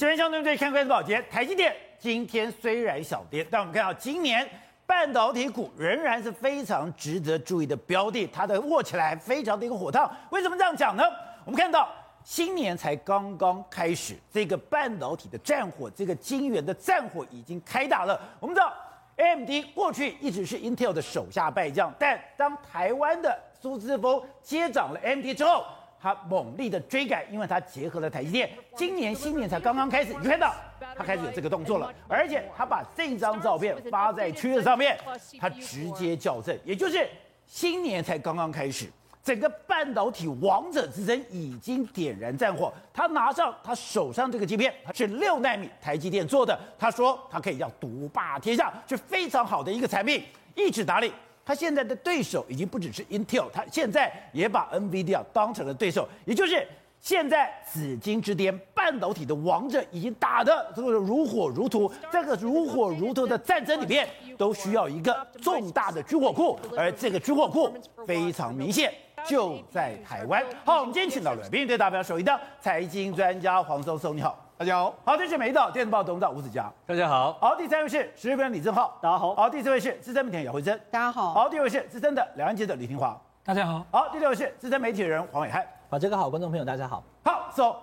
[0.00, 4.48] 这边相对对看关系宝洁，台积电今天虽然小跌，但我们看到今年
[4.86, 10.10] 半导体股仍然是非常值得注意的标的，它的握起来非常的一个火烫。
[10.30, 11.04] 为什么这样讲呢？
[11.44, 11.86] 我们看到
[12.24, 18.18] 新年才刚刚开始，这个半导体的战火，这个晶圆的战火已经开打了。
[18.40, 18.72] 我们知道
[19.16, 25.62] AMD 过去一直是 Intel 的手下败将，但当台湾的苏姿丰接掌了 AMD 之后，
[26.02, 28.50] 他猛力的追赶，因为他结合了台积电。
[28.74, 30.54] 今年新年才刚刚开始，你看到
[30.96, 34.98] 他开始有这个动作了，而且他把这张照片发在推特上面，
[35.38, 37.06] 他直接校正，也就是
[37.46, 38.86] 新年才刚刚开始，
[39.22, 42.72] 整个半导体王者之争已经点燃战火。
[42.94, 51.12] 他拿上他手上这个晶片，是六纳米台积电做的，他说他可以要独霸天下，是非常好的一个产品，一指打理。
[51.50, 56.64] 他现在的对手已经不只是 Intel，他现在也把 NVIDIA 当成了对手，也就是
[57.00, 67.68] 现在紫金之巅半导体的王者已经打得这个如火如荼，这个如火如荼的战争里面都需要一个重大的军火库，而这个军火库
[68.06, 68.94] 非常明显
[69.26, 70.40] 就在台湾。
[70.64, 74.49] 好，我们今天请到了来宾，对大家首一的财经专家黄松松，你好。
[74.60, 87.74] 大家好，好，这是每一道电子报董事长吴子嘉，大家好，好，第三位是时事评论李正浩，大家好，好，第四位是资深媒体人姚慧珍，大家好，好，第五位是资深的两岸记者李廷华，大家好，好，第六位是资深媒体人黄伟汉，好，这个好，观众朋友大家好，好，so，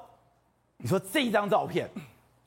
[0.78, 1.89] 你说这一张照片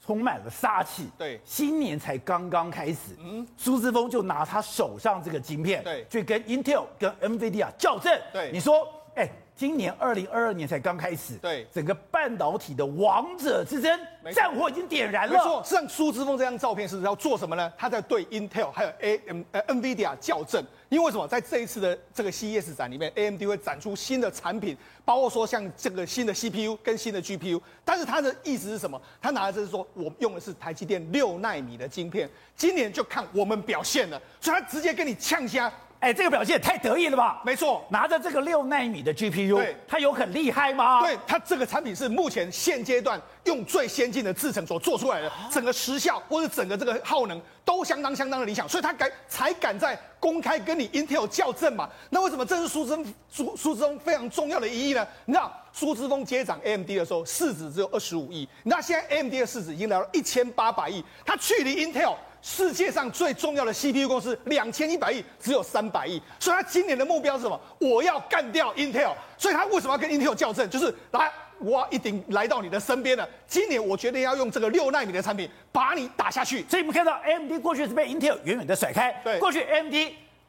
[0.00, 8.86] 充满了杀气，对，新年才刚刚开始，嗯，苏姿丰就拿他手上这个晶片，对，去跟 Intel 跟 NVIDIA 校正，对，你说，
[9.16, 9.28] 哎。
[9.60, 14.00] 今年二零二二年才刚开始，对整个半导体的王者之争，
[14.34, 15.34] 战火已经点燃了。
[15.34, 17.70] 没错，实际上苏之峰这张照片是要做什么呢？
[17.76, 20.64] 他在对 Intel 还有 AM 呃 NVIDIA 校正。
[20.88, 21.28] 因为为什么？
[21.28, 27.60] 在这一次的这个 CES 展里面，AMD 会展出新的产品，包括说像这个新的 CPU 跟新的 GPU。
[27.84, 28.98] 但是他的意思是什么？
[29.20, 34.18] 他拿的就是说我用的是台积电六纳米的晶片，今年就看我们表现了。
[34.40, 35.70] 所以他直接跟你呛虾。
[36.00, 37.42] 哎，这个表现也太得意了吧？
[37.44, 41.02] 没错，拿着这个六纳米的 GPU，对，它有很厉害吗？
[41.02, 51.86] 对，它这个产品是目前现阶段用最先进的制程所做出来的，整个时效或者整个这个耗能都相当相当的理想，所以它敢才敢在公开跟你 Intel 校正嘛。
[52.08, 52.98] 那为什么这是苏姿
[53.28, 55.06] 苏苏姿丰非常重要的意义呢？
[55.26, 62.14] 你知道苏之峰接掌 AMD 的时候市值只有二十五亿，那现在 AMD 的市值已经来到一千八百亿，它距离 Intel。
[62.42, 67.60] 世界上最重要的 CPU 公司两千一百亿，只有三百亿，所以他今年的目标是什么？
[67.78, 70.68] 我要干掉 Intel，所以他为什么要跟 Intel 较正？
[70.70, 73.28] 就是来，我一定来到你的身边了。
[73.46, 76.64] 今年我决定要用这个六纳米的产品把你打下去。
[76.68, 79.94] 所以我们看到 AMD 过去是被 Intel 远远的甩开，对，过去 AMD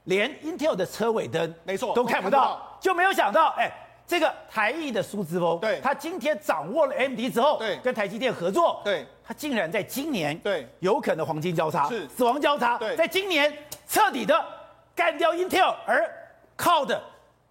[0.06, 3.72] 连 Intel 的车尾灯没错都看不到，就没有想到，哎。
[4.12, 12.06] 这个台艺的苏姿丰，对，他今天掌握了 AMD 之后，对，跟台积电合作，对，他竟然在今年，对，有可能黄金交叉，是。
[12.10, 13.50] 死亡交叉，对，在今年
[13.88, 14.46] 彻底的
[14.94, 16.06] 干掉 Intel，而
[16.58, 17.02] 靠的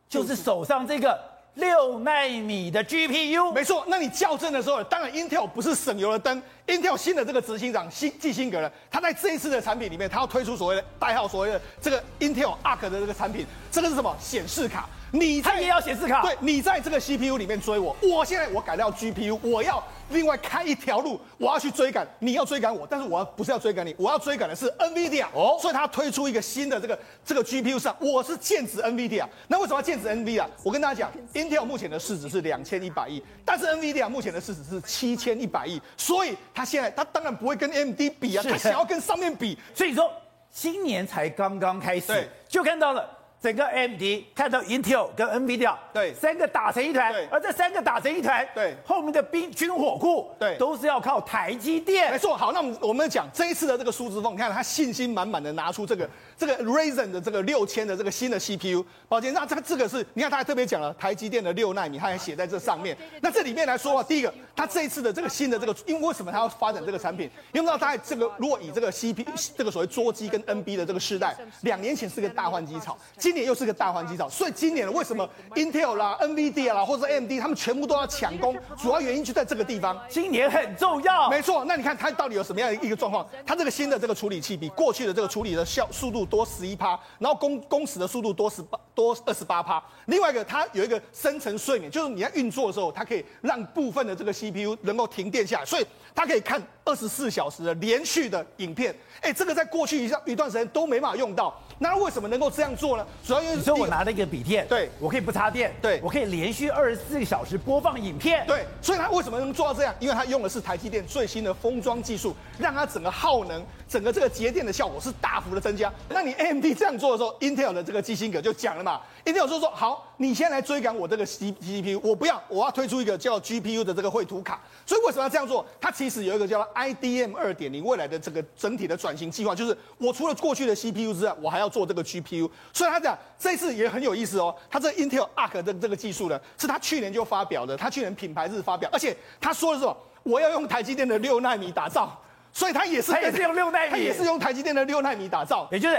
[0.07, 1.19] 就是手上这个
[1.55, 3.83] 六纳米的 GPU，没错。
[3.89, 14.15] 那你校正的时候，当然 Intel 不是省油的灯，Intel 新的这个执行长辛基辛格呢，他在这一次的产品里面，他要推出所谓的代号所谓的这个 Intel Arc 的这个产品，这个是什么？
[14.21, 14.87] 显示卡。
[15.13, 30.47] 你他也要显示卡，对，你在这个 CPU 里面追我，我现在我改掉 GPU，我要另外开一条路，我要去追赶，你要追赶我，但是我要不是要追赶你，我要追赶的是 NVIDIA 哦，所以他推出一个新的这个这个 GPU 上，我是剑指 NVIDIA，那为什么要剑指 NVIDIA？
[30.63, 40.09] 我跟大家讲，Intel 目前的市值是两千一百亿，但是 NVIDIA 目前的市值是七千一百亿，所以他现在他当然不会跟 AMD 比啊，他想要跟上面比，所以说
[40.53, 43.17] 今年才刚刚开始，就看到了。
[43.41, 44.03] 整个 AMD
[44.35, 46.13] 看到 Intel 跟 NVIDIA 对。
[46.13, 48.77] 三个打成一团，而这三个打成一团，对。
[48.85, 50.57] 后面的兵军火库对。
[50.59, 52.11] 都是要靠台积电。
[52.13, 56.09] 没错，好，那我们我们讲这一次的这个苏之凤，你看他信心满满的拿出这个
[56.41, 62.97] 这个 Ryzen 的这个六千的这个新的 CPU，宝杰，那这个这个是你看他还特别讲了台积电的六纳米，他还写在这上面。
[63.21, 67.29] 那这里面来说啊，第一个他这一次的这个新的这个，因为为什么他要发展这个产品？
[67.53, 69.23] 因为知道他这个如果以这个 CPU
[69.55, 72.97] 这个所谓桌机跟 NB 的这个时代，两年前是个大换机潮。
[73.19, 78.57] 今年又是个大换机潮，所以今年为什么 Intel 啦、NVIDIA 啦，或者 AMD 他们全部都要抢攻？
[78.81, 80.01] 主要原因就在这个地方。
[80.09, 81.67] 今年很重要，没错。
[81.67, 83.29] 那你看它到底有什么样的一个状况？
[83.45, 89.83] 它这个新的这个处理器比过去的这个处理的效速度多十一趴，然后工工时的速度多十八多二十八趴。
[90.07, 98.97] 另外一个，它有一个深层睡眠，就是你在运作的时候，它可以让部分的这个 CPU 能够停电下来，所以它可以看二十四小时的连续的影片。
[99.21, 101.55] 哎，这个在过去一一段时间都没法用到。
[101.83, 103.07] 那为什么能够这样做呢？
[103.25, 108.67] 主要因为你说我拿了一个笔电，对，我可以不插电，对，我可以连续二十四个小时播放影片，对。
[108.83, 109.95] 所以它为什么能做到这样？
[109.99, 115.91] 因为它用的是台积电最新的封装技术，让它整个耗能、整个这个节电的效果是大幅的增加。
[116.11, 124.61] 那你 AMD 这样做的时候，Intel 的这个基辛格就讲了嘛，Intel 就说好，你先来追赶我这个 C CPU，我不要，我要推出一个叫 GPU 的这个绘图卡。
[124.87, 125.65] 所以为什么要这样做？
[125.81, 132.51] 它其实有一个叫 IDM 二点零未来的这个整体的转型计划，就是我除了过去的 CPU 之外，我还要做这个 GPU。
[132.73, 139.97] 所以他讲这次也很有意思哦，他这 Intel Arc 的这个技术呢，是他去年就发表的，他去年品牌日发表，而且他说的是什么？
[140.23, 142.21] 我要用台积电的六纳米打造，
[142.53, 145.99] 所以他也是，他也是用六纳米，他也是用台积电的六纳米打造，也就是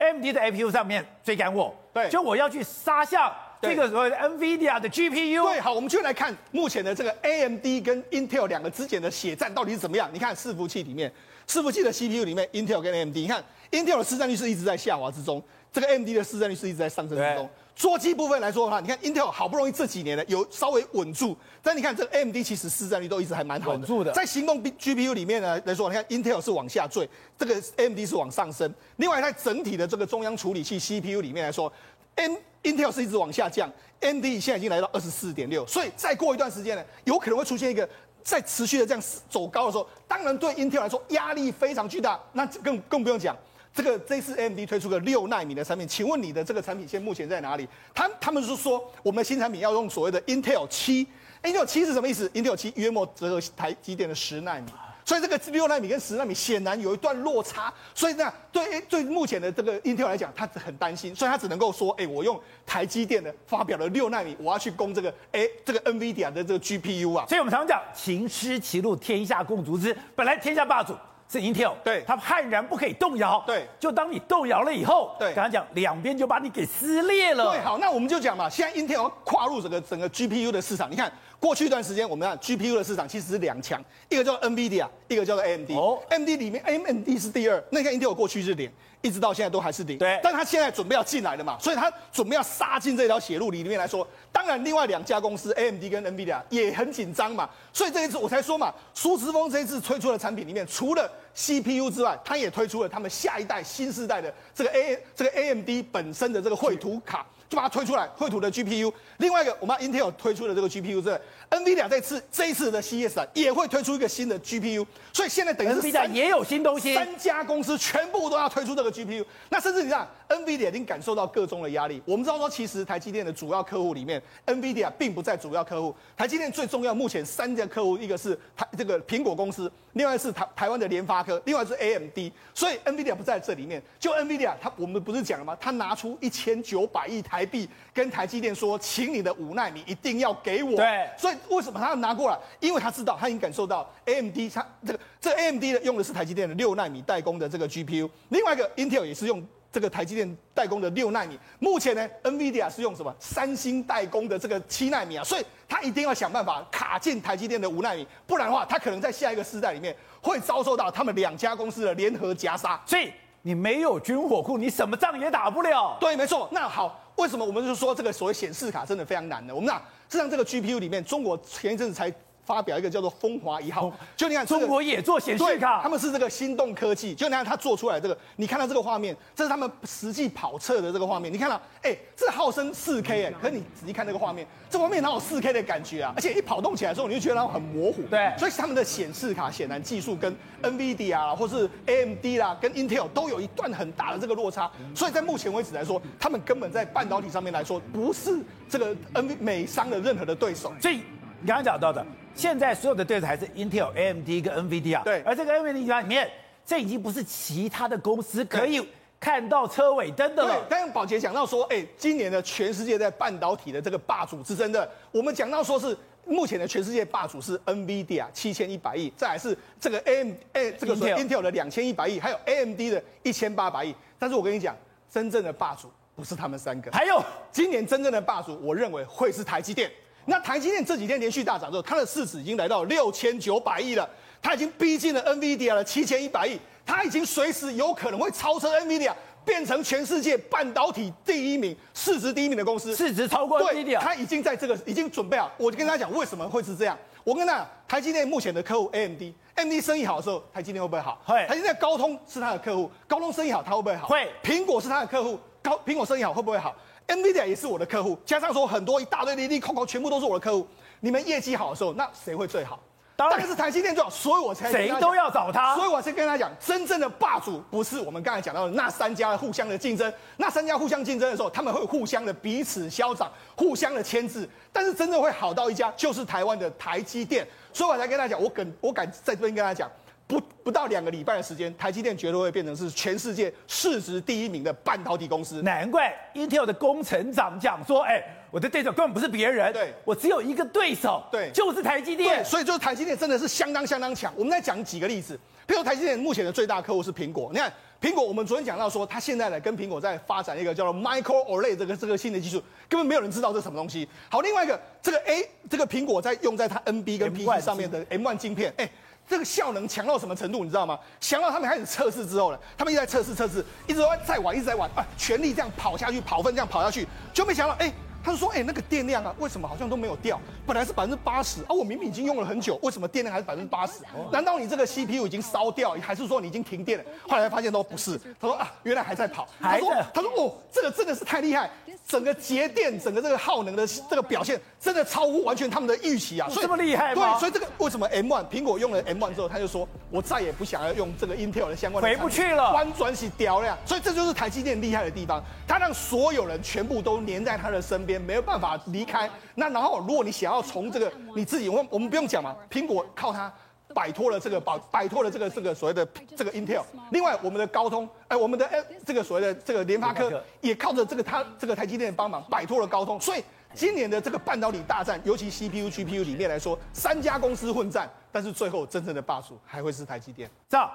[0.00, 5.42] AMD 的 APU 上面追赶我，对，就我要去杀向这个所谓的 NVIDIA 的 GPU。
[5.42, 10.08] 对，好，我们就来看目前的这个 AMD 跟 Intel 两个之间的血战到底是怎么样？
[10.12, 11.12] 你看伺服器里面，
[11.46, 15.42] 伺服器的 CPU 里面，Intel 跟 AMD，你看 Intel 的市占率是一直在下滑之中。
[15.72, 17.48] 这个 AMD 的市占率是一直在上升之中。
[17.80, 23.78] 桌机部分来说的话，你看 Intel 好不容易这几年呢有稍微稳住，但你看这个 AMD 其实市占率都一直还蛮好的。
[23.78, 24.12] 稳住的。
[24.12, 28.70] 在行动 GPU 里面呢来说，你看 Intel 是往下坠，这个 AMD 是往上升。
[28.96, 31.72] 另外在整体的这个中央处理器 CPU 里面来说
[32.16, 35.66] ，M Intel 是一直往下降，AMD 现在已经来到二十四点六。
[35.66, 37.88] 所以再过一段时间呢，有可能会出现一个
[38.22, 43.34] 在持续的这样走高的时候，当然对 Intel 来说压力非常巨大，那更更不用讲。
[43.72, 47.68] 这个这次 AMD 推出个六纳米的产品，请问你的这个产品线目前在哪里？
[47.94, 51.06] 他他们是说我们的新产品要用所谓的 Intel 七
[51.42, 54.66] ，Intel 七是什么意思？Intel 七约莫折合台积电的十纳米，
[55.04, 70.92] 所以这个六纳米跟十纳米显然有一段落差，所以这样对对目前的这个 Intel 来讲，他很担心，所以他只能够说，哎，我用台积电的发表了六纳米，我要去攻这个哎这个 NVIDIA 的这个 GPU 啊，所以我们常常讲秦失其路，天下共逐之，本来天下霸主。
[71.30, 88.68] 是 Intel，对，它悍然不可以动摇，对，就当你动摇了以后，对，刚才讲两边就把你给撕裂了，对，好，那我们就讲嘛，现在 Intel 跨入整个整个 GPU 的市场，你看过去一段时间，我们看 GPU 的市场其实是两强，一个叫 NVIDIA，一个叫做 AMD，哦，AMD 里面 AMD 是第二，那你看 Intel 过去是零。
[89.02, 107.24] 一直到现在都还是零，对，但他现在准备要进来了嘛，所以他准备要杀进这条血路里面来说，当然另外两家公司 AMD 跟 NVIDIA 也很紧张嘛，所以这一次我才说嘛，苏之峰这一次推出的产品里面，除了 CPU 之外，他也推出了他们下一代新世代的这个 A 这个 AMD 本身的这个绘图卡。
[107.50, 108.92] 就把它推出来，绘图的 GPU。
[109.16, 111.20] 另外一个，我们 Intel 推出的这个 GPU，是
[111.50, 114.86] NVIDIA 这次这一次的 CES 啊，也会推出一个新的 GPU。
[115.12, 119.24] 所以现在等于是 NVIDIA 也有新东西，三家公司全部都要推出这个 GPU。
[119.48, 122.00] 那甚至你看，NVIDIA 已经感受到各中的压力。
[122.06, 125.94] 我们知道说，其实台积电的主要客户里面，NVIDIA 并不在主要客户。
[126.16, 132.32] 台积电最重要目前三家客户，一个是台这个苹果公司，另外是台台湾的联发科，另外是 AMD。
[132.54, 133.82] 所以 NVIDIA 不在这里面。
[133.98, 135.54] 就 NVIDIA，它我们不是讲了吗？
[135.60, 137.50] 它拿出一千九百亿台。
[137.50, 140.76] 币跟台积电说，请你的五纳米一定要给我。
[140.76, 142.38] 对，所以为什么他要拿过来？
[142.60, 151.38] 因为他知道，他已经感受到 AMD 它这个这个 AMD 的用的是台积电的六纳米代工的这个 GPU，另外一个 Intel 也是用这个台积电代工的六纳米。
[151.58, 153.14] 目前呢，NVIDIA 是用什么？
[153.18, 162.80] 三星代工的这个七纳米啊，所以它一定要想办法卡进台积电的五纳米，不然的话，它可能在下一个世代里面会遭受到他们两家公司的联合夹杀。
[162.84, 163.12] 所以
[163.42, 165.96] 你没有军火库，你什么仗也打不了。
[166.00, 166.48] 对，没错。
[166.52, 166.98] 那好。
[167.16, 169.54] 为什么我们就说这个所谓显示卡真的非常难呢？
[169.54, 169.76] 我们讲，
[170.08, 172.10] 实际上这个 GPU 里面，中国前一阵子才
[172.44, 186.12] 发表一个叫做风华一号，就你看、这个、中国也做显示卡，他们是这个心动科技，就你看他做出来这个，你看到这个画面，这是他们实际跑测的这个画面，你看到，哎，这号称四 K 哎，可是你仔细看这个画面，这画面哪有四 K 的感觉啊？
[186.16, 188.02] 而且一跑动起来的时候，你就觉得它很模糊。
[188.10, 194.70] 对，所以他们的显示卡显然技术跟 NVIDIA 啊，或是 AMD 啦，跟 Intel 都有一段很大的这个落差。
[194.94, 200.72] 所以在目前为止来说，他们根本在半导体上面来说，不是这个 N 美商的任何的对手。
[200.80, 201.02] 所以
[201.40, 202.04] 你刚刚讲到的。
[202.34, 205.02] 现在所有的对手还是 Intel、AMD 跟 NVIDIA。
[205.02, 206.30] 对，而这个 NVIDIA 里面，
[206.64, 208.80] 这已经不是其他的公司可以
[209.18, 210.54] 看到车尾灯的了。
[210.54, 223.94] 对，刚刚宝杰讲到说，哎，今年的全世界在半导体的这个霸主之争的，我们讲到说是目前的全世界霸主是 NVIDIA 七千一百亿，再来是这个 AM 哎这个 Intel 的两千一百亿，还有 AMD 的一千八百亿。
[224.18, 224.74] 但是我跟你讲，
[225.10, 229.90] 真正的霸主不是他们三个，还有今年真正的霸主，我认为会是台积电。
[230.26, 234.08] 那台积电这几天连续大涨之后，它的市值已经来到六千九百亿了，
[234.40, 239.12] 它已经逼近了 NVIDIA 的七千一百亿，它已经随时有可能会超车 NVIDIA，
[239.44, 243.98] 变成全世界半导体第一名、市值第一名的公司，市值超过 NVIDIA。
[243.98, 245.50] 它已经在这个已经准备好。
[245.56, 246.96] 我就跟他讲，为什么会是这样？
[247.24, 251.20] 我跟他讲，台积电目前的客户 AMD，AMD 生意好的时候，台积电会不会好？
[251.24, 251.46] 会。
[251.46, 254.06] 台积电高通是他的客户，高通生意好，他会不会好？
[254.06, 254.30] 会。
[254.42, 256.74] 苹果是他的客户，高苹果生意好会不会好
[257.10, 260.64] ？NVIDIA 也是我的客户，加上说很多一大堆利利扣扣，全部都是我的客户。
[261.00, 262.78] 你们业绩好的时候，那谁会最好？
[263.16, 265.74] 当然是台积电最好，所以我才谁都要找他。
[265.74, 274.48] 所以我才跟他讲，真正的霸主不是我们刚才讲到的那三家互相的竞争，那三家互相竞争的时候，他们会互相的彼此消长，互相的牵制。
[274.72, 277.46] 但是真正会好到一家，就是台湾的台积电。
[277.72, 279.90] 所以我才跟他讲，我敢我敢在这边跟他讲。
[280.30, 285.60] 不不到两个礼拜的时间，台积电绝对会变成是全世界市值第一名的半导体公司。
[285.62, 288.22] 难怪 Intel 的工程长讲说：“哎，
[288.52, 292.36] 我的对手根本不是别人，对，我只有一个对手，对，就是台积电。
[292.36, 294.32] 对，所以就是台积电真的是相当相当强。
[294.36, 297.50] 我们再讲几个例子，比如台积电目前的最大客户是苹果。
[297.52, 304.08] 你看苹果，我们昨天讲到说，它现在呢跟苹果在发展一个叫做 Micro OLED 这个这个新的技术，根本没有人知道这是什么东西。
[304.28, 308.88] 好，另外一个这个 A 这个苹果在用在它 NB 跟 PC 上面的 M1 晶片，哎。
[309.28, 310.98] 这个效能强到什么程度，你知道吗？
[311.20, 317.92] 强到他们开始测试之后呢，他们一直在测试测试，一直在玩，一直在玩啊，全力这样跑下去，跑分这样跑下去，就没想到哎。
[318.22, 320.38] 他就说：“哎、欸，那个电量啊，为什么好像都没有掉？
[320.66, 323.94] 本来是百分之八十啊，我明明已经用了很久，为什么电量还是百分之八十？
[324.30, 327.04] 难道你这个 CPU 已经烧掉，还是说你已经停电了？
[327.26, 328.20] 后来发现都不是。
[328.38, 329.48] 他说啊，原来还在跑。
[329.58, 331.70] 他说，他说哦，这个真的是太厉害，
[332.10, 336.48] 整个节电，整个这个耗能的这个表现，真的超乎完全他们的预期啊！
[336.48, 337.34] 所以这么厉害吗？
[337.34, 343.78] 对，所以这个为什么 M1 苹果用了 M1 之后，他就说我再也不想要用这个 Intel 的相关的，回不去了，弯转起掉了。
[343.86, 353.52] 所以这就是台积电厉害的地方，它让所有人全部都黏在他的身边，没有办法。”离开那，然后如果你想要从这个你自己，我们我们不用讲嘛，苹果靠它
[353.94, 356.06] 摆脱了这个，保摆脱了这个这个所谓的
[356.36, 356.82] 这个 Intel。
[357.10, 363.20] 另外，我们的高通，哎，我们的哎这个所谓的这个联发科也靠着这个它这个台积电帮忙摆脱了高通。
[363.20, 363.42] 所以
[363.74, 370.50] 今年的这个半导体大战，尤其 CPU、GPU 里面来说，三家公司混战，但是最后真正的霸主还会是台积电。
[370.68, 370.90] 这样，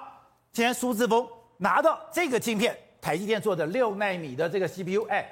[0.52, 1.26] 今天苏志峰
[1.58, 5.26] 拿到这个晶片，台积电做的六纳米的这个 CPU，哎。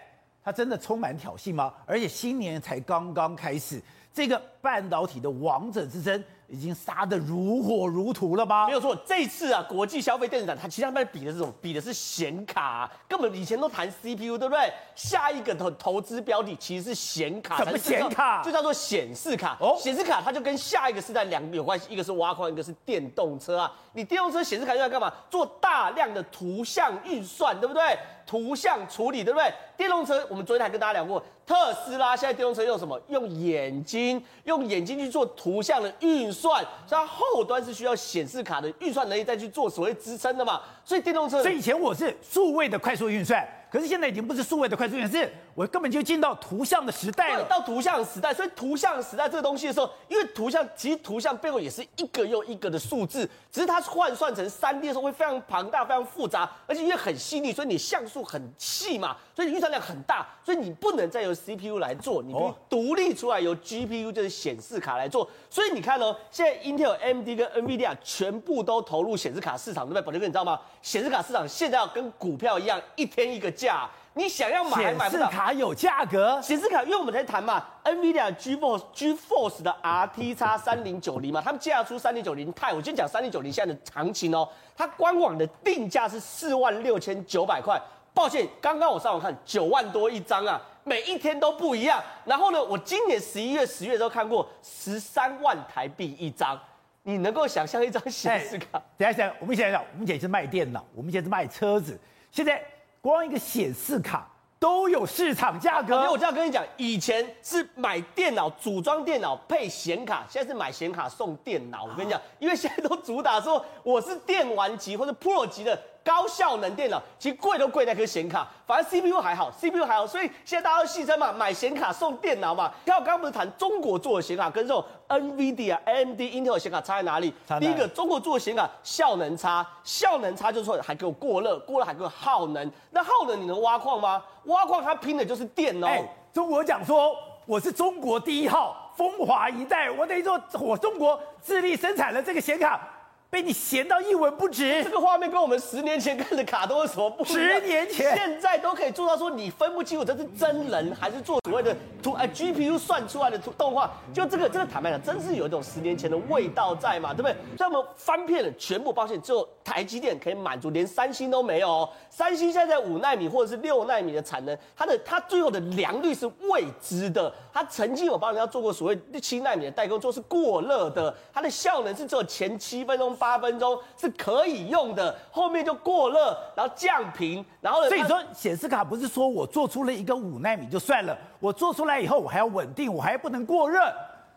[0.46, 1.72] 它真的充满挑衅吗？
[1.86, 3.80] 而且新年才刚刚开始，
[4.12, 6.22] 这个半导体的王者之争。
[6.48, 8.66] 已经杀得如火如荼了吧？
[8.66, 11.52] 没有错，这次啊，国际消费电子展，它其实他们比的是什么？
[11.60, 14.72] 比的是显卡、啊，根本以前都谈 CPU，对不对？
[14.94, 18.42] 下一个投投资标的其实是显卡，什么显卡？
[18.42, 19.56] 就叫做显示卡。
[19.60, 23.72] 哦，显示卡它就跟下一个时代两个有关系，一个是挖矿，一个是电动车啊。
[23.94, 25.12] 你电动车显示卡用来干嘛？
[25.30, 27.82] 做大量的图像运算，对不对？
[28.26, 29.52] 图像处理，对不对？
[29.76, 33.00] 电动车我们昨天还跟大家聊过，特斯拉现在电动车用什么？
[33.08, 36.43] 用眼睛，用眼睛去做图像的运算。
[36.44, 43.42] 算，所以它后端是需要显示卡的运算能力再去做所谓支撑的嘛，所以电动车，所以以前我是数位的快速运算。
[43.74, 47.42] 可是现在已经不是数位的快速运算，我根本就进到图像的时代了。
[47.46, 65.28] 到图像时代，所以图像时代这个东西的时候，因为图像其实图像背后也是一个又一个的数字，只是它换算成三 D 的时候会非常庞大、非常复杂，而且因为很细腻，所以你像素很细嘛，所以你运算量很大，所以你不能再由 CPU 来做，你必须独立出来由 GPU 就是显示卡来做。
[65.50, 70.02] 所以你看哦，现在 Intel、AMD 跟 NVIDIA 全部都投入显示卡市场，对不对？
[70.02, 70.60] 宝杰哥，你知道吗？
[70.80, 73.88] 显示卡市场现在要跟股票一样，一天一个价。
[74.16, 75.22] 你想要买还买不到。
[75.24, 82.72] 显示卡有价格，显示卡，因为我们在谈嘛，NVIDIA GeForce GeForce 的 RTX 三零九零嘛，他们架出三零九零钛。
[82.72, 87.76] 我先讲三零九零现在的行情哦，它官网的定价是四万六千九百块。
[88.14, 92.00] 抱歉，刚刚我上网看九万多一张啊，每一天都不一样。
[92.24, 96.56] 然后呢，我今年十一月、十月都看过十三万台币一张。
[97.02, 98.80] 你能够想象一张显示卡？
[98.96, 101.98] 等一下，等一下，我们以前讲，我们以前是卖电脑，我们以前是卖车子，
[102.30, 102.62] 现在。
[103.04, 104.26] 光一个显示卡
[104.58, 111.84] 都有市场价格，因为我这样跟你讲，以前是买电脑组装电脑配显卡，现在是买显卡送电脑。
[111.84, 115.78] 我跟你讲，因为现在都主打说我是电玩级或者 Pro 级的。
[116.04, 122.70] 高效能电脑其实贵都贵在颗显卡，反正 CPU 还好，CPU 还好，所以现在大家都戏称嘛，买显卡送电脑嘛。
[122.84, 127.32] 你看我刚刚不是谈中国做的显卡跟这种 NVIDIA、AMD、Intel 的显卡差在哪里？
[127.48, 127.66] 哪里？
[127.66, 132.70] 第一个，中国做的显卡效能差，效能差就是说还给我过热，过热还给我耗能。
[132.90, 134.22] 那耗能你能挖矿吗？
[134.44, 135.86] 挖矿它拼的就是电哦。
[135.86, 142.90] 欸，中国讲说我是中国第一号，风华一代，我等于说我中国自力生产了这个显卡。
[143.34, 144.80] 被你闲到一文不值。
[144.84, 147.36] 这个画面跟我们十年前看的卡通有什么不一样？
[147.36, 153.90] 十年前，现在都可以做到说你分不清楚这是真人还是做所谓的图呃 GPU 算出来的图动画。
[154.12, 157.34] 就这个这个坦白讲，真是有一种十年前的味道在嘛，对不对？
[157.58, 161.88] 所以我们翻遍了全部，抱歉只有台积电可以满足，连三星都没有哦。
[162.08, 167.34] 三星现在在五纳米或者是六纳米的产能，它的它最后的良率是未知的。
[167.52, 183.80] 它曾经有帮人家做过所谓七纳米的代工，做是过热的，它的效能是只有前七分钟、八分钟是可以用的，后面就过热，然后降频，然后所以说显示卡不是说我做出了一个五纳米就算了，我做出来以后我还要稳定，我还不能过热，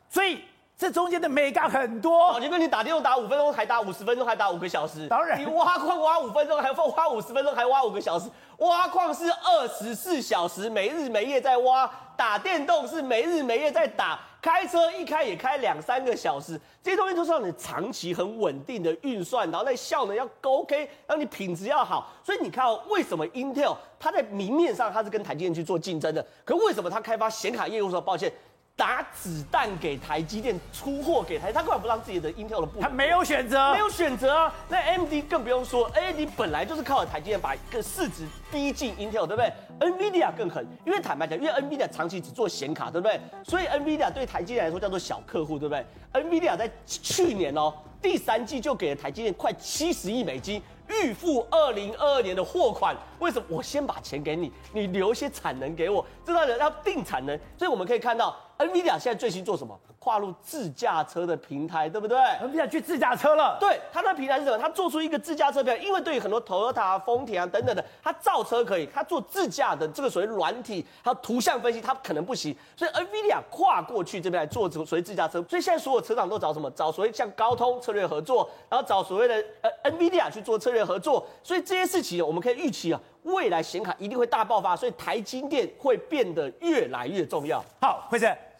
[0.07, 0.41] 所以。
[0.77, 5.07] 这中间的美感很多，哦，你跟你打电话打五分钟，还打五十分钟，还打五个小时。
[5.07, 8.29] 当然，你挖矿挖五分钟，还挖五十分钟，还挖五个小时。
[8.59, 14.19] 挖矿是二十四小时，没日没夜在挖；打电动是没日没夜在打。
[14.39, 22.07] 开车一开也开两三个小时，这些东西都是让你长期很稳定的运算，然后那效能要 OK，让你品质要好。
[22.23, 28.31] 所以你看哦，为什么 Intel 它在明面上它是跟台积电去做竞争的，可为什么它开发显卡业务的时候，抱歉。
[28.77, 34.53] 打子弹给台积电，出货给台，他根本不让自己的 Intel 的部，他没有选择，没有选择啊。
[34.69, 43.19] 那 AMD 更不用说，AMD 本来就是靠着台积电把一个市值逼近 Intel，对不对？NVIDIA 更狠，因为坦白讲，因为 NVIDIA 长期只做显卡，对不对？
[43.43, 50.61] 所以 NVIDIA 对台积电来说叫做小客户，对不对？NVIDIA 在去年哦，第三季就给了台积电快七十亿美金。
[50.89, 53.45] 预付二零二二年的货款，为什么？
[53.49, 57.37] 我先把钱给你，你留一些产能给我，这让人要定产能。
[57.57, 59.77] 所以我们可以看到，NVIDIA 现在最新做什么？
[60.07, 63.57] 跨入自驾车的平台，对不对？NVIDIA 去自驾车了。
[63.59, 64.57] 对，它那平台是什么？
[64.57, 72.55] 它做出一个自驾车平台，因为对于很多 Toyota、丰田啊等等的，它造车可以，它做自驾的这个所谓软体，还有图像分析，它可能不行。
[72.77, 75.43] 所以 NVIDIA 跨过去这边来做这个所谓自驾车。
[75.49, 76.71] 所以现在所有车厂都找什么？
[76.71, 81.27] 找所谓像高通策略合作，然后找所谓的呃 NVIDIA 去做策略合作。
[81.43, 87.61] 所以这些事情我们可以预期啊，未来显卡一定会大爆发，所以台积电会变得越来越重要。
[87.81, 88.17] 好，辉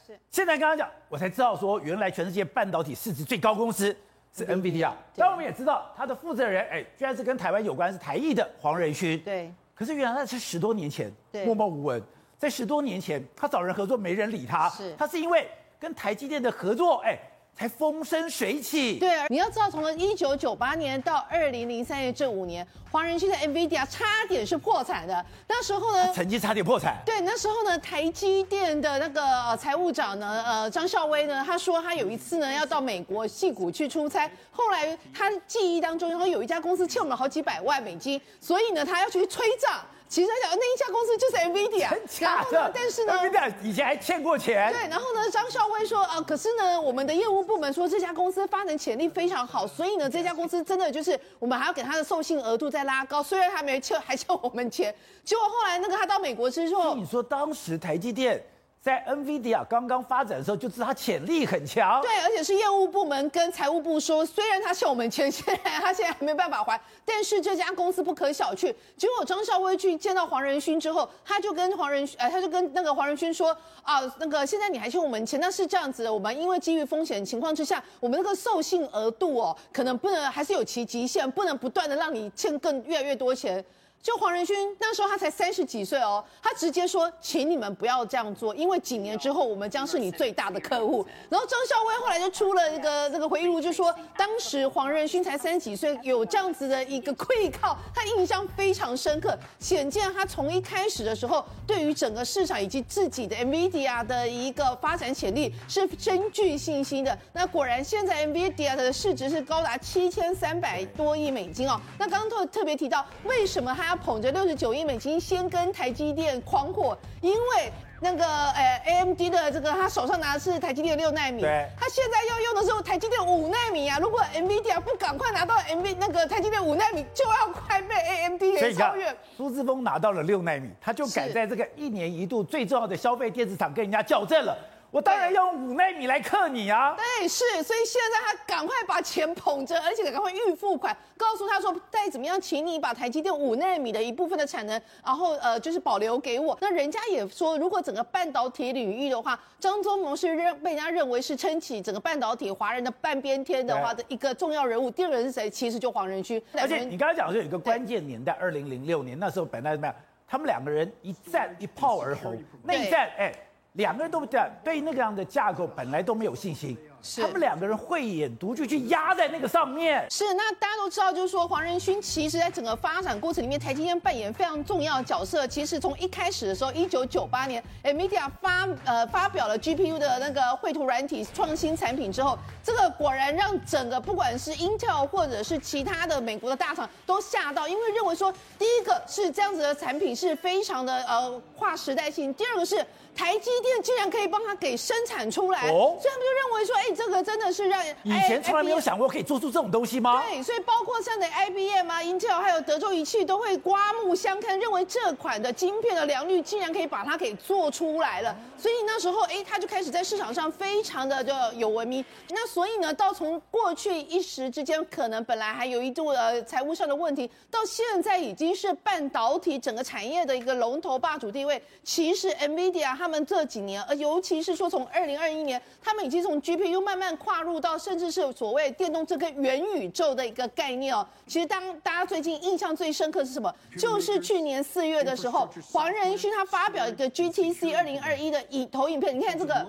[0.08, 0.18] 生。
[0.32, 3.96] 现在刚刚讲，我才知道说，原来全世界半导体市值最高公司
[4.34, 4.92] 是 NVIDIA。
[5.16, 9.20] 但我们也知道，它的负责人，哎，居然是跟台湾有关，是台艺的黄仁勋。
[9.20, 9.54] 对。
[9.76, 11.12] 可是原来那是十多年前，
[11.46, 12.02] 默默无闻。
[12.38, 14.70] 在十多年前，他找人合作，没人理他。
[14.70, 14.96] 是。
[14.98, 15.48] 他是因为
[15.78, 17.20] 跟台积电的合作，哎。
[17.58, 19.00] 才风生水起。
[19.00, 25.26] 对，你要知道，从一九九八年到二零零三年这五年，黄仁勋的 NVIDIA 差点是破产的。
[25.48, 27.02] 那时候呢，曾经差点破产。
[27.04, 39.82] 对，那时候呢，台积电的那个财务长呢，呃，张孝威呢，他说他有一次呢要到美国戏谷去出差，后来他记忆当中，然后有一家公司欠我们好几百万美金，所以呢，他要去催账。
[40.10, 42.72] 其实他讲那一家公司就是 NVIDIA，然后呢？
[42.74, 44.72] 但是呢，NVIDIA 以前还欠过钱。
[44.72, 53.22] 对，然后呢，张少威说啊，可是呢，我们的业务部门说这家公司发展潜力非常好，所以呢，这家公司真的就是我们还要给他的授信额度再拉高。
[53.22, 54.96] 虽然他没欠，还欠我们钱。
[55.26, 58.42] 结果后来那个他到美国之后，你说当时台积电。
[58.88, 62.02] 在 NVIDIA 刚刚发展的时候，就知道它潜力很强。
[62.02, 68.74] 对，而且是业务部门跟财务部说，虽然他欠我们钱，现在他现在还没办法还，但是这家公司不可小觑。
[68.96, 73.50] 结果张少威去见到黄仁勋之后，他就跟黄仁，呃，他就跟那个黄仁勋说
[73.84, 83.62] 啊，那个现在你还欠我们钱，那是这样子的，我们因为基于风险情况之下，我们那个授信额度哦，可能不能还是有其极限，不能不断的让你欠更越来越多钱。
[84.02, 91.06] 就黄仁勋那时候他才三十几岁哦，他直接说，请你们不要这样做，因为几年之后我们将是你最大的客户。
[91.30, 99.38] 然后张孝威后来就出了一个这个回忆录，就说当时黄仁勋才三十几岁，有这样子的一个亏靠，他印象非常深刻。
[99.60, 107.18] 显见他从一开始的时候，对于整个市场以及自己的 NVIDIA 的一个发展潜力是深具信心的。
[107.34, 111.78] 那果然现在 NVIDIA 的市值是高达七千三百多亿美金哦。
[112.00, 123.98] 那刚刚特特别提到，为什么他要捧着六十九亿美金先跟台积电狂火，因为那个呃 AMD 的这个他手上拿的是台积电六纳米，对，他现在要用的是台积电五纳米啊。
[124.00, 129.16] 如果 NVIDIA 不赶快拿到 NV 那个台积电五纳米，就要快被 AMD 给超越。
[129.36, 134.56] 苏志峰拿到了六纳米，他就敢在这个一年一度最重要的消费电子厂跟人家较正了。
[134.90, 136.96] 我当然要用五奈米来克你啊！
[136.96, 146.58] 对，是，所以现在他赶快把钱捧着，而且赶快预付款，告诉他说再怎么样，请你把台积电五奈米的一部分的产能，然后呃就是保留给我。
[146.62, 154.90] 那人家也说，如果整个半导体领域的话，张忠谋是认被人家认为是撑起整个半导体华人的半边天的话的一个重要人物。
[154.90, 155.50] 第二个人是谁？
[155.50, 156.42] 其实就黄仁勋。
[156.54, 159.94] 而且你刚才讲的是有一个关键年代，二零零六年那时候本来怎么样？
[160.26, 163.34] 他们两个人一战一炮而红，内战哎。
[163.78, 166.78] 两个人都不对，对那个样的架构本来都没有信心，
[167.22, 170.06] 他们两个人慧眼独具，去压在那个上面。
[170.10, 175.48] 是，那大家都知道，就是说黄仁勋其实在整个发展过程里面，台积电扮演非常重要的角色。
[175.48, 192.86] 其实从一开始的时候，一九九八年，NVIDIA 发呃发表了 GPU 的那个绘图软体创新产品之后，这个果然让整个不管是 Intel 或者是其他的美国的大厂都吓到，因为认为说，第一个是这样子的产品是非常的呃划时代性，第二个是。
[193.18, 200.24] 台积电竟然可以帮他给生产出来，哦、所以他们就认为说，哎、欸，这个真的是让以前从来没有想过可以做出这种东西吗？
[200.28, 208.36] 对，所以包括像的 IBM 啊、Intel 还有德州仪器都会刮目相看，认为这款的晶片的良率竟然可以把它给做出来了。
[208.58, 212.04] 所以那时候，哎、欸，他就开始在市场上非常的就有闻名。
[212.30, 221.62] 那所以呢，到从过去一时之间，可能本来还有一度呃财务上的问题，到现在已经是半导体整个产业的一个龙头霸主地位。
[221.84, 231.06] 其实 NVIDIA 他们这几年，呃，尤其是说从二零二一年，他们已经从 GPU 慢慢跨入到，甚至是所谓电动车跟元宇宙的一个概念哦。
[231.26, 233.54] 其实当大家最近印象最深刻是什么？
[233.78, 239.68] 就是去年四月的时候，黄仁勋他发表一个 GTC 二零二一的影投影片，你看这个。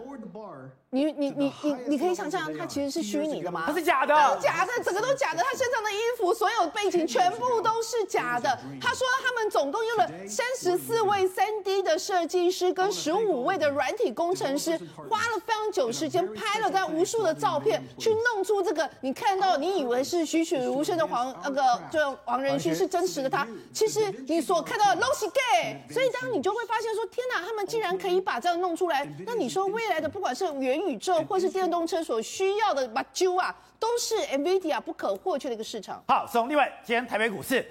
[0.90, 3.64] 你你你你你可以想象，它其实是虚拟的吗？
[3.66, 5.42] 它是假的，假的，整个都假的。
[5.42, 8.58] 他身上的衣服，所有背景全部都是假的。
[8.80, 25.84] 他说他们总共用了三十四位三 D 的设计师跟十五位的软体工程师，花了非常久时间拍了这样无数的照片，去弄出这个你看到你以为是栩栩如生的黄那个就黄仁勋是真实的他，其实你所看到的都是 gay。
[25.90, 29.06] 所以当你就会发现说，天哪，他们竟然可以把这样弄出来。
[29.26, 36.02] 那你说未来的不管是原宇宙或是电动车所需要的把揪啊，都是 NVIDIA 不可或缺的一个市场。
[36.06, 37.66] 好，从另外，今天台北股市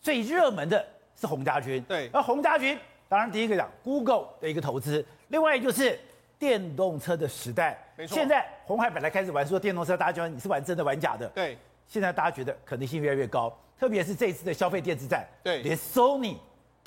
[0.00, 0.86] 最热门的
[1.18, 1.82] 是洪家军。
[1.82, 2.78] 对，而洪家军
[3.08, 5.98] 当然第一个讲 Google 的一个投资，另外就是
[6.38, 7.78] 电动车的时代。
[7.96, 8.14] 没错。
[8.14, 11.26] 现在红海本来开始玩说电动车，大家觉得你是玩真的玩假的。
[11.28, 11.56] 对。
[11.86, 15.26] 现在大家觉得可能性越来越高，特别是这一次的消费电子战。
[15.42, 15.62] 对。
[15.62, 16.36] 连 Sony。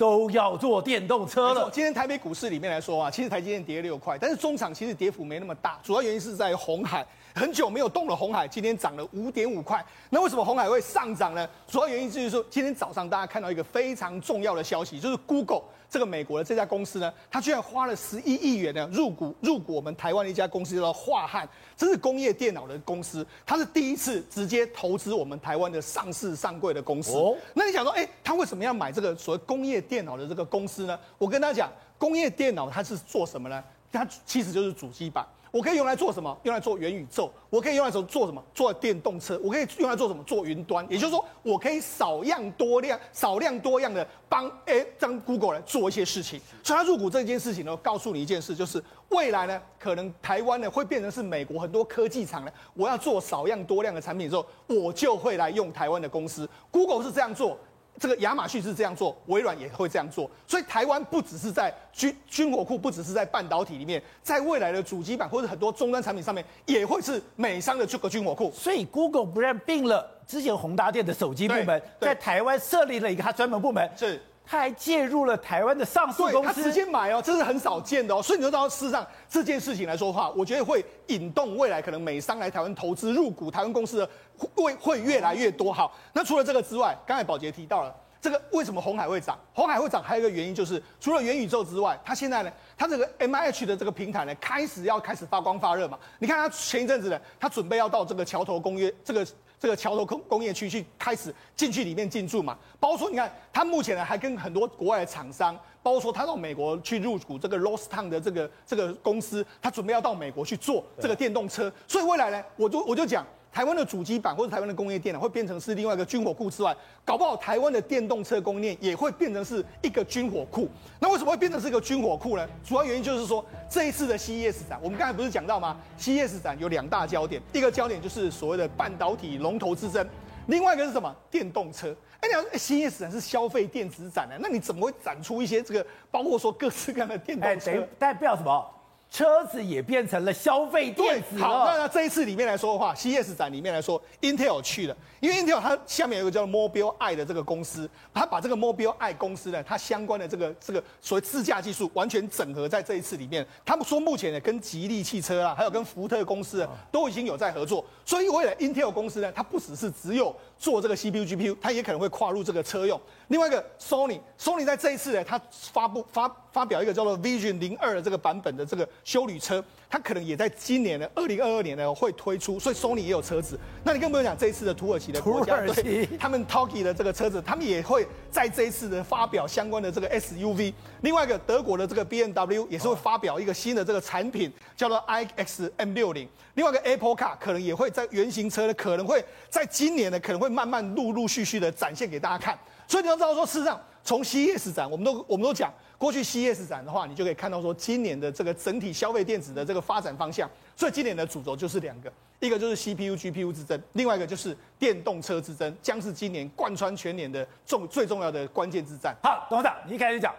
[0.00, 1.68] 都要做电动车了。
[1.70, 7.06] 今天台北股市里面来说啊，其实台积电跌六块，但是中场其实跌幅没那么大，主要原因是在红海。
[7.34, 9.84] 很久没有动了，红海今天涨了五点五块。
[10.08, 11.46] 那为什么红海会上涨呢？
[11.68, 27.10] 主要原因就是说，今天早上大家看到一个非常重要的消息，就是 Google 这个美国的这家公司呢，它居然花了十一亿元呢入股入股我们台湾的一家公司叫做华汉，这是工业电脑的公司，它是第一次直接投资我们台湾的上市上柜的公司。
[27.16, 30.96] 哦，那你想说，哎，他为什么要买这个所谓工业电脑的这个公司呢？
[31.18, 33.62] 我跟大家讲，工业电脑它是做什么呢？
[33.90, 35.26] 它其实就是主机板。
[35.50, 36.36] 我可以用来做什么？
[36.44, 37.32] 用来做元宇宙。
[37.48, 38.42] 我可以用来做做什么？
[38.54, 39.38] 做电动车。
[39.42, 40.22] 我可以用来做什么？
[40.24, 40.86] 做云端。
[40.88, 46.40] 也就是说，我可以少量多量、少量多样的帮哎，让 Google 来做一些事情。
[46.62, 56.48] 所以，他入股这件事情呢，告诉你一件事，就是未来呢，可能台湾呢会变成是美国很多科技厂呢，我要做少量多量的产品之后，我就会来用台湾的公司。
[56.70, 57.58] Google 是这样做。
[57.98, 68.50] 这个亚马逊是这样做，微软也会这样做，所以台湾不只是在军军火库，不只是在半导体里面，在未来的主机板或者很多终端产品上面，也会是美商的这个军火库。
[68.52, 73.90] 所以 Google 不然并了之前宏达电的手机部门，在台湾设立了一个它专门部门。
[73.96, 74.20] 是。
[74.50, 78.20] 他还介入了台湾的上市公司，他直接买哦，这是很少见的哦。
[78.20, 85.72] 所以你就知道，事实上这件事情来说的话，我觉得会引动未来可能美商来台湾投资入股台湾公司的会会越来越多。
[85.72, 89.38] 好，那除了这个之外，刚才宝杰提到了这个为什么红海会涨？
[89.54, 95.96] 红海会涨还有一个原因就是，除了元宇宙之外，它现在呢，它这个 M I H 的这个平台呢，开始要开始发光发热嘛。
[96.18, 99.24] 你看它前一阵子呢，它准备要到这个桥头公约这个。
[99.60, 113.26] 这个桥头工工业区去开始进去里面进驻嘛，包括说你看，他目前呢还跟很多国外的厂商，包括说他到美国去入股这个 Lordstown 的这个这个公司，他准备要到美国去做这个电动车，所以未来呢，我就我就讲。
[113.52, 120.68] 台湾的主机板或者台湾的工业电脑会变成是另外一个军火库之外，搞不好台湾的电动车供应链也会变成是一个军火库。
[121.00, 122.48] 那为什么会变成是一个军火库呢？
[122.64, 130.06] 主要原因就是说，这一次的 CES 展，我们刚才不是讲到吗？CES 展有两大焦点，一个焦点就是所谓的半导体龙头之争，
[130.46, 131.14] 另外一个是什么？
[131.30, 131.94] 电动车。
[132.20, 137.72] 哎，你讲 CES 展是消费电子展呢，那你怎么会展出一些这个，包括说各式各样的电动车？
[137.98, 138.64] 代表什么？
[139.10, 141.36] 车子也变成了消费电子。
[141.42, 153.44] 好，那这一次里面来说的话，CES 展里面来说，Intel 去了，因为 Intel 它下面有一个叫 Mobileye 的这个公司，它把这个 Mobileye 公司呢，它相关的这个这个所谓自驾技术完全整合在这一次里面。
[153.64, 157.84] 他们说目前呢，跟吉利汽车啊，还有跟福特公司啊，都已经有在合作。
[158.04, 163.00] 所以未来 Intel 公司呢，它不只是只有做这个 CPU、GPU，它也可能会跨入这个车用。
[163.26, 168.88] 另外一个 Sony，Sony 在这一次呢，它发布发发表一个叫做 Vision 零二的这个版本的这个。
[169.04, 173.58] 修旅车，它可能也在今年的二零二二年呢会推出，所以 Sony 也有车子。
[173.82, 180.72] 那你更不用讲这一次的土耳其的国家队，他们 Toggi 的这个车子，他们也会在这一次的发表相关的这个 SUV。
[181.00, 186.28] 另外一个德国的这个 BMW 也是会发表一个新的这个产品，叫做 I X M 六零。
[186.54, 192.58] 另外一个 Apple Car 可能也会在原型车呢，可能会在今年呢，可能会慢慢陆陆续续的展现给大家看。
[192.86, 195.72] 所以你要知道说，事实上从 CES 展，我们都我们都讲。
[196.00, 200.48] 过去 C S 展的话，你就可以看到说，今年的这个整体消费电子的这个发展方向。
[200.74, 209.14] 所以今年的主轴就是两个，一个就是 CPU、GPU 之争，另外一个就是电动车之争，将是今年贯穿全年的重最重要的关键之战。
[209.22, 210.34] 好，董事长，你一开始讲，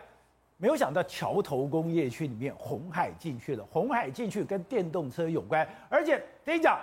[0.58, 6.80] 没有想到桥头工业区里面红海进去了，红海进去跟电动车有关，而且跟你讲，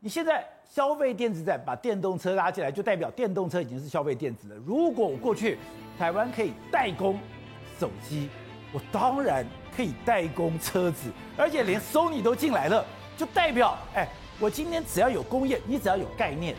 [0.00, 4.56] 你现在消费电子展把电动车拉进来，就代表电动车已经是消费电子了。
[4.64, 5.58] 如果我过去
[5.98, 7.18] 台湾可以代工。
[7.78, 8.28] 手机，
[8.72, 12.84] 我当然可以代工车子，而且连 Sony 都进来了，
[13.16, 14.08] 就代表，哎，
[14.40, 16.56] 我今天只要有工业，你只要有概念，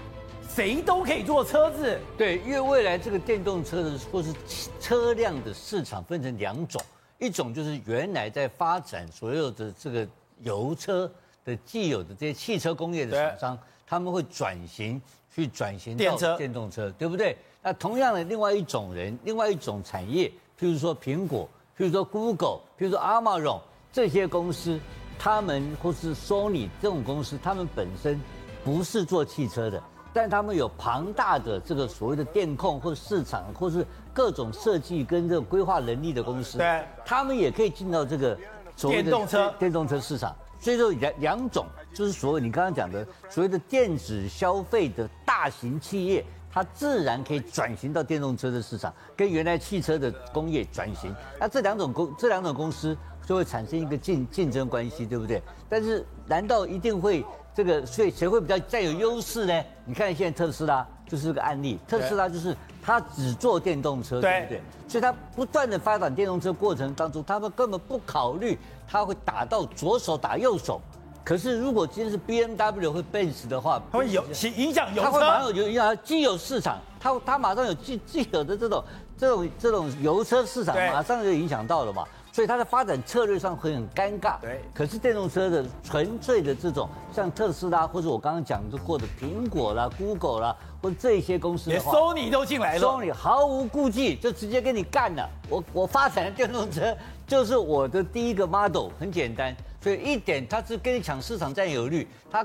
[0.47, 1.99] 谁都可以做车子。
[2.17, 4.33] 对，因为未来这个电动车的或是
[4.79, 6.81] 车辆的市场分成两种，
[7.19, 10.07] 一种就是原来在发展所有的这个
[10.41, 11.11] 油车
[11.43, 15.01] 的既有的这些汽车工业的厂商，他们会转型
[15.33, 17.37] 去转型到电动车，对不对？
[17.61, 20.31] 那同样的，另外一种人，另外一种产业。
[20.59, 23.59] 譬如说苹果，譬如说 Google，譬如说 Amazon
[23.91, 24.79] 这些公司，
[25.19, 28.19] 他们或是 Sony 这种公司，他们本身
[28.63, 29.81] 不是做汽车的，
[30.13, 38.37] 但他们有庞大的这个所谓的电控或市场，或是各种设计跟这个规划能力的公司，对，他们也可以进到这个
[38.77, 40.33] 所谓的电动车电动车市场。
[40.57, 46.25] 所以说两两种就是所谓你刚刚讲的所谓的电子消费的大型企业。
[46.55, 51.13] 它自然可以转型到电动车的市场，跟原来汽车的工业转型。
[51.37, 55.43] 那这两种公这两种公司就会产生一个竞竞争关系，对不对？
[55.67, 57.85] 但是难道一定会这个？
[57.85, 59.63] 所以谁会比较占有优势呢？
[59.83, 64.61] 你看现在特斯拉就是个案例，特斯拉就是它只做电动车，对不对？
[64.87, 70.79] 所以它不断的发展电动车过程当中，他们根本不考虑它会打到左手打右手。
[71.25, 78.83] 可是，如果今天是 B M W 会 Benz 的话，它会有其影响油车，它会马上有影响既有市场，它它马上有既既有的这种
[79.17, 82.05] 这种这种油车市场，马上就影响到了嘛。
[82.31, 84.39] 所以它的发展策略上会很尴尬。
[84.41, 84.61] 对。
[84.73, 95.27] 可是电动车的纯粹的这种，像特斯拉或者我刚刚讲过的苹果啦、Google 啦，或者这些公司的话，连 Sony 都进来了，Sony 毫无顾忌就直接跟你干了。
[95.49, 99.55] 我我发展的电动车就是我的第一个 model，很简单。
[99.85, 102.43] 所以一点，他是跟你抢市场占有率，他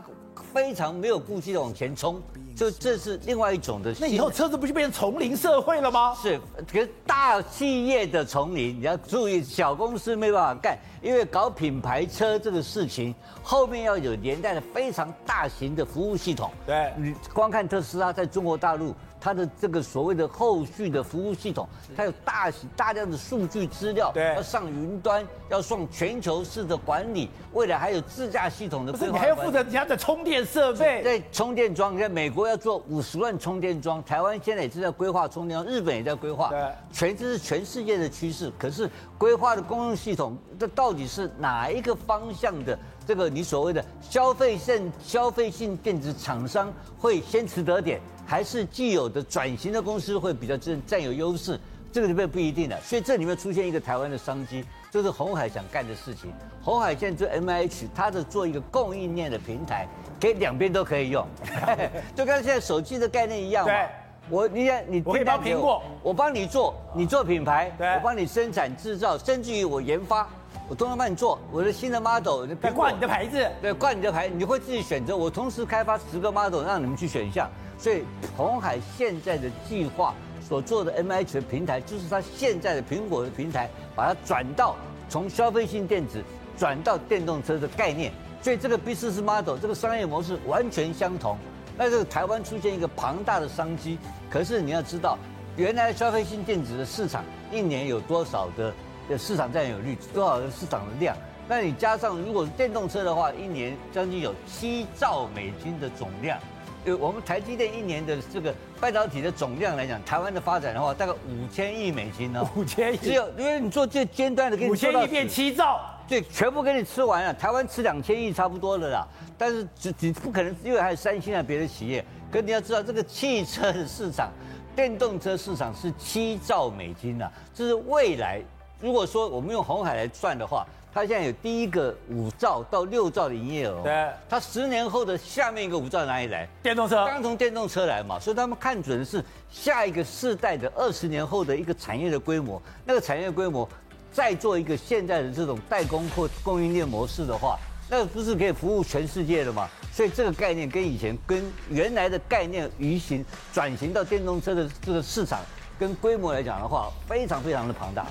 [0.52, 2.20] 非常没有顾忌的往前冲，
[2.60, 3.90] 就这是另外一种的。
[3.98, 6.14] 那以后车子不就变成丛林社会了吗？
[6.20, 6.38] 是，
[6.70, 16.50] 可是大企业的丛林，你要注意，小公司没办法干，因为搞品牌车这个事情，后面要有连带的非常大型的服务系统。
[16.66, 18.94] 对，你光看特斯拉在中国大陆。
[19.22, 28.92] 它的这个所谓的后续的服务系统，它有大大量的数据资料，对，要上云端，要送全球式的管理，未来还有自驾系统的。
[28.92, 31.02] 不是，你还要负责人家的充电设备。
[31.02, 36.48] 对，充电桩，你看美国要做五十万充电桩，台湾现在也是在规划充电桩，日本也在规划。
[36.48, 38.52] 对，全这是全世界的趋势。
[38.58, 42.76] 可是规划的公用系统，这到底是哪一个方向的？
[43.06, 48.00] 这个你所谓的消费性消费性电子厂商会先取得点？
[48.26, 51.58] 还是既有的转型的公司会比较占占有优势，
[51.92, 52.80] 这个里面不一定的。
[52.80, 56.32] 所以这里面出现一个台湾的商机，就是红海想干的事情。
[56.62, 59.88] 鸿海现在做 M H，它的做一个供应链的平台，
[60.20, 61.26] 可以两边都可以用，
[62.14, 63.72] 就跟现在手机的概念一样嘛。
[63.72, 63.88] 对，
[64.28, 70.28] 我你看你我可以帮苹果，我帮你做，你做品牌，我帮你生产制造，甚至于我研发，
[70.68, 71.38] 我都能帮你做。
[71.50, 75.16] 我的新的 model，你挂你的牌子，对，挂你的牌，你会自己选择。
[75.16, 77.48] 我同时开发十个 model，让你们去选项。
[77.78, 78.04] 所以
[78.36, 80.14] 红海现在的计划
[80.46, 84.76] 所做的 MH 的平台，就是它现在的苹果的平台，把它转到
[85.08, 86.22] 从消费性电子
[86.60, 88.12] 转到电动车的概念。
[88.42, 91.38] 所以这个 business model 这个商业模式完全相同。
[91.78, 95.16] 那这个台湾出现一个庞大的商机，可是你要知道，
[95.56, 98.72] 原来消费性电子的市场一年有多少的
[99.08, 101.16] 的市场占有率，多少的市场的量？
[101.48, 106.38] 那你加上如果是电动车的话，一年将近有七兆美金的总量。
[106.86, 112.42] 呃，我们台积电一年的这个半导体的总量来讲，台湾的发展的话，大概五千亿美金呢。
[112.56, 117.32] 五千亿，只有因为你做最尖端的，五千亿变七兆，对，全部给你吃完了。
[117.32, 119.06] 台湾吃两千亿差不多了啦，
[119.38, 122.04] 但是只你不可能，因为还有三星啊别的企业。
[122.32, 124.28] 可你要知道，这个汽车的市场，
[124.74, 128.42] 电动车市场是七兆美金呐，这是未来。
[128.80, 133.80] 如果说我们用红海来算的话，它现在有第一个五兆到六兆的营业额。
[133.84, 136.48] 对，它十年后的下面一个五兆哪里来？
[136.60, 137.06] 电动车。
[137.06, 142.60] 刚从电动车来嘛，所以他们看准的是下一个世代的二十年后的一个产业的规模。
[142.84, 143.68] 那个产业规模
[144.12, 149.68] 再做一个现在的这种代工或供应链模式的话，那不是可以服务全世界的嘛？
[149.92, 155.40] 所以这个概念跟以前跟原来的概念鱼行转型到电动车的这个市场
[155.78, 158.06] 跟规模来讲的话，非常非常的庞大。